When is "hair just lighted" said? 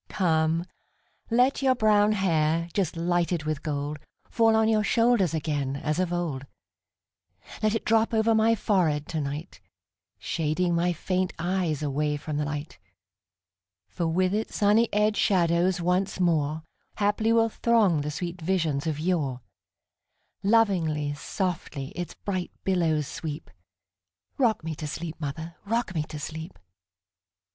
2.13-3.43